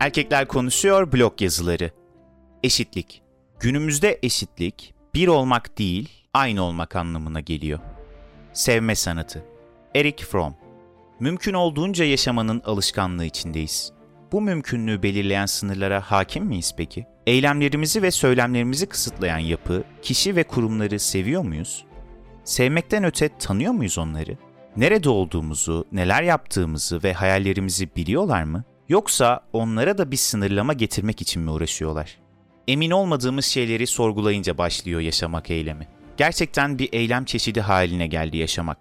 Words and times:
Erkekler 0.00 0.48
Konuşuyor 0.48 1.12
blog 1.12 1.42
yazıları. 1.42 1.90
Eşitlik. 2.62 3.22
Günümüzde 3.60 4.18
eşitlik 4.22 4.94
bir 5.14 5.28
olmak 5.28 5.78
değil, 5.78 6.08
aynı 6.34 6.62
olmak 6.62 6.96
anlamına 6.96 7.40
geliyor. 7.40 7.78
Sevme 8.52 8.94
sanatı. 8.94 9.44
Eric 9.94 10.24
Fromm. 10.24 10.54
Mümkün 11.20 11.54
olduğunca 11.54 12.04
yaşamanın 12.04 12.62
alışkanlığı 12.64 13.24
içindeyiz. 13.24 13.92
Bu 14.32 14.40
mümkünlüğü 14.40 15.02
belirleyen 15.02 15.46
sınırlara 15.46 16.00
hakim 16.00 16.44
miyiz 16.44 16.74
peki? 16.76 17.06
Eylemlerimizi 17.26 18.02
ve 18.02 18.10
söylemlerimizi 18.10 18.86
kısıtlayan 18.86 19.38
yapı, 19.38 19.84
kişi 20.02 20.36
ve 20.36 20.44
kurumları 20.44 20.98
seviyor 20.98 21.42
muyuz? 21.42 21.84
Sevmekten 22.44 23.04
öte 23.04 23.38
tanıyor 23.38 23.72
muyuz 23.72 23.98
onları? 23.98 24.36
Nerede 24.76 25.08
olduğumuzu, 25.08 25.84
neler 25.92 26.22
yaptığımızı 26.22 27.02
ve 27.02 27.12
hayallerimizi 27.12 27.96
biliyorlar 27.96 28.42
mı? 28.42 28.64
Yoksa 28.88 29.40
onlara 29.52 29.98
da 29.98 30.10
bir 30.10 30.16
sınırlama 30.16 30.72
getirmek 30.72 31.22
için 31.22 31.42
mi 31.42 31.50
uğraşıyorlar? 31.50 32.18
Emin 32.68 32.90
olmadığımız 32.90 33.44
şeyleri 33.44 33.86
sorgulayınca 33.86 34.58
başlıyor 34.58 35.00
yaşamak 35.00 35.50
eylemi. 35.50 35.88
Gerçekten 36.16 36.78
bir 36.78 36.88
eylem 36.92 37.24
çeşidi 37.24 37.60
haline 37.60 38.06
geldi 38.06 38.36
yaşamak. 38.36 38.78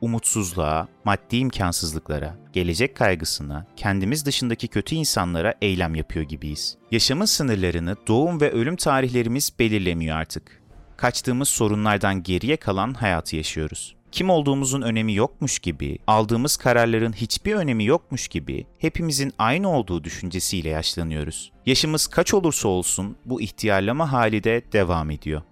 Umutsuzluğa, 0.00 0.88
maddi 1.04 1.36
imkansızlıklara, 1.36 2.36
gelecek 2.52 2.96
kaygısına, 2.96 3.66
kendimiz 3.76 4.26
dışındaki 4.26 4.68
kötü 4.68 4.94
insanlara 4.94 5.54
eylem 5.62 5.94
yapıyor 5.94 6.24
gibiyiz. 6.24 6.76
Yaşamın 6.90 7.24
sınırlarını 7.24 7.96
doğum 8.06 8.40
ve 8.40 8.50
ölüm 8.50 8.76
tarihlerimiz 8.76 9.52
belirlemiyor 9.58 10.16
artık. 10.16 10.62
Kaçtığımız 10.96 11.48
sorunlardan 11.48 12.22
geriye 12.22 12.56
kalan 12.56 12.94
hayatı 12.94 13.36
yaşıyoruz 13.36 13.96
kim 14.14 14.30
olduğumuzun 14.30 14.82
önemi 14.82 15.14
yokmuş 15.14 15.58
gibi, 15.58 15.98
aldığımız 16.06 16.56
kararların 16.56 17.12
hiçbir 17.12 17.54
önemi 17.54 17.84
yokmuş 17.84 18.28
gibi 18.28 18.66
hepimizin 18.78 19.32
aynı 19.38 19.68
olduğu 19.68 20.04
düşüncesiyle 20.04 20.68
yaşlanıyoruz. 20.68 21.52
Yaşımız 21.66 22.06
kaç 22.06 22.34
olursa 22.34 22.68
olsun 22.68 23.16
bu 23.24 23.40
ihtiyarlama 23.40 24.12
hali 24.12 24.44
de 24.44 24.62
devam 24.72 25.10
ediyor. 25.10 25.42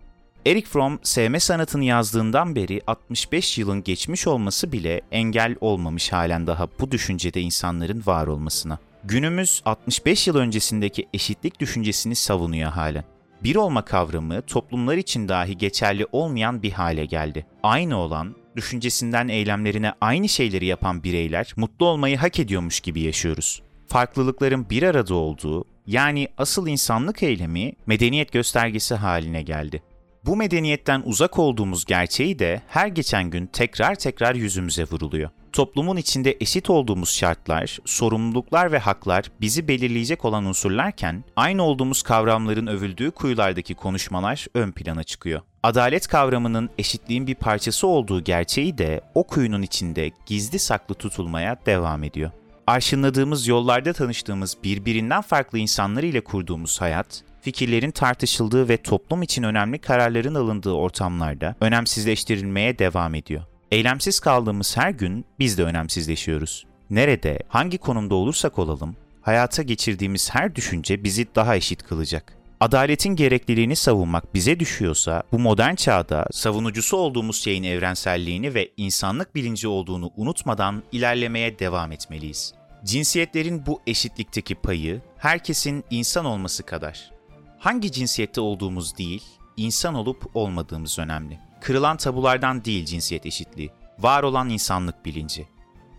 Eric 0.47 0.67
Fromm 0.67 0.99
sevme 1.03 1.41
sanatını 1.41 1.85
yazdığından 1.85 2.57
beri 2.57 2.81
65 2.87 3.59
yılın 3.59 3.83
geçmiş 3.83 4.27
olması 4.27 4.73
bile 4.73 5.01
engel 5.13 5.57
olmamış 5.61 6.13
halen 6.13 6.47
daha 6.47 6.69
bu 6.81 6.91
düşüncede 6.91 7.41
insanların 7.41 8.03
var 8.07 8.27
olmasına. 8.27 8.79
Günümüz 9.05 9.63
65 9.65 10.27
yıl 10.27 10.37
öncesindeki 10.37 11.09
eşitlik 11.15 11.61
düşüncesini 11.61 12.15
savunuyor 12.15 12.71
halen. 12.71 13.05
Bir 13.45 13.57
olma 13.57 13.85
kavramı 13.85 14.43
toplumlar 14.43 14.97
için 14.97 15.29
dahi 15.29 15.59
geçerli 15.59 16.07
olmayan 16.13 16.63
bir 16.63 16.73
hale 16.73 17.05
geldi. 17.05 17.47
Aynı 17.63 17.97
olan 17.97 18.42
düşüncesinden 18.57 19.29
eylemlerine 19.29 19.93
aynı 20.01 20.29
şeyleri 20.29 20.67
yapan 20.67 21.05
bireyler 21.05 21.53
mutlu 21.57 21.87
olmayı 21.87 22.17
hak 22.17 22.41
ediyormuş 22.41 22.81
gibi 22.81 23.01
yaşıyoruz. 23.01 23.63
Farklılıkların 23.87 24.71
bir 24.71 24.83
arada 24.83 25.15
olduğu, 25.15 25.65
yani 25.87 26.29
asıl 26.39 26.67
insanlık 26.67 27.23
eylemi 27.23 27.73
medeniyet 27.87 28.33
göstergesi 28.33 28.95
haline 28.95 29.43
geldi. 29.43 29.83
Bu 30.27 30.37
medeniyetten 30.37 31.03
uzak 31.05 31.39
olduğumuz 31.39 31.85
gerçeği 31.85 32.39
de 32.39 32.63
her 32.69 32.87
geçen 32.87 33.31
gün 33.31 33.47
tekrar 33.47 33.95
tekrar 33.95 34.35
yüzümüze 34.35 34.85
vuruluyor. 34.85 35.31
Toplumun 35.53 35.97
içinde 35.97 36.37
eşit 36.41 36.71
olduğumuz 36.71 37.11
şartlar, 37.11 37.79
sorumluluklar 37.85 38.73
ve 38.73 38.79
haklar 38.79 39.25
bizi 39.41 39.69
belirleyecek 39.69 40.25
olan 40.25 40.45
unsurlarken 40.45 41.25
aynı 41.37 41.63
olduğumuz 41.63 42.03
kavramların 42.03 42.67
övüldüğü 42.67 43.11
kuyulardaki 43.11 43.75
konuşmalar 43.75 44.47
ön 44.55 44.73
plana 44.73 45.05
çıkıyor. 45.05 45.41
Adalet 45.63 46.07
kavramının 46.07 46.71
eşitliğin 46.79 47.27
bir 47.27 47.35
parçası 47.35 47.87
olduğu 47.87 48.25
gerçeği 48.25 48.79
de 48.79 49.01
o 49.15 49.27
kuyunun 49.27 49.63
içinde 49.63 50.11
gizli 50.27 50.59
saklı 50.59 50.95
tutulmaya 50.95 51.57
devam 51.67 52.05
ediyor. 52.05 52.31
Arşınladığımız 52.67 53.47
yollarda 53.47 53.93
tanıştığımız 53.93 54.57
birbirinden 54.65 55.23
farklı 55.23 55.59
insanlar 55.59 56.03
ile 56.03 56.25
kurduğumuz 56.25 56.81
hayat, 56.81 57.25
fikirlerin 57.41 57.91
tartışıldığı 57.91 58.69
ve 58.69 58.77
toplum 58.77 59.23
için 59.23 59.43
önemli 59.43 59.79
kararların 59.79 60.35
alındığı 60.35 60.73
ortamlarda 60.73 61.55
önemsizleştirilmeye 61.61 62.79
devam 62.79 63.15
ediyor. 63.15 63.52
Eylemsiz 63.73 64.21
kaldığımız 64.21 64.77
her 64.77 64.91
gün 64.91 65.25
biz 65.39 65.59
de 65.59 65.65
önemsizleşiyoruz. 65.65 66.67
Nerede, 66.91 67.39
hangi 67.49 67.79
konumda 67.79 68.15
olursak 68.15 68.59
olalım, 68.59 68.97
hayata 69.23 69.63
geçirdiğimiz 69.63 70.31
her 70.31 70.55
düşünce 70.55 71.05
bizi 71.05 71.27
daha 71.35 71.57
eşit 71.57 71.83
kılacak. 71.83 72.37
Adaletin 72.61 73.17
gerekliliğini 73.17 73.77
savunmak 73.77 74.35
bize 74.35 74.61
düşüyorsa 74.61 75.23
bu 75.33 75.39
modern 75.39 75.75
çağda 75.75 76.27
savunucusu 76.33 76.97
olduğumuz 76.97 77.43
şeyin 77.43 77.63
evrenselliğini 77.63 78.55
ve 78.55 78.71
insanlık 78.77 79.35
bilinci 79.35 79.69
olduğunu 79.69 80.11
unutmadan 80.17 80.83
ilerlemeye 80.93 81.59
devam 81.59 81.93
etmeliyiz. 81.93 82.55
Cinsiyetlerin 82.85 83.67
bu 83.67 83.81
eşitlikteki 83.87 84.55
payı 84.55 85.01
herkesin 85.17 85.85
insan 85.91 86.25
olması 86.25 86.63
kadar. 86.63 87.11
Hangi 87.59 87.93
cinsiyette 87.93 88.41
olduğumuz 88.41 88.99
değil, 88.99 89.23
insan 89.57 89.95
olup 89.95 90.37
olmadığımız 90.37 90.99
önemli. 90.99 91.52
Kırılan 91.63 91.97
tabulardan 91.97 92.65
değil 92.65 92.85
cinsiyet 92.85 93.27
eşitliği, 93.27 93.71
var 93.99 94.23
olan 94.23 94.49
insanlık 94.49 95.05
bilinci. 95.05 95.49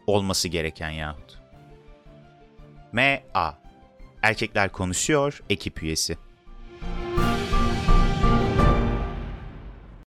Olması 0.08 0.48
gereken 0.48 0.90
yahut. 0.90 1.40
M.A. 2.92 3.52
Erkekler 4.22 4.72
Konuşuyor 4.72 5.44
ekip 5.50 5.84
üyesi. 5.84 6.18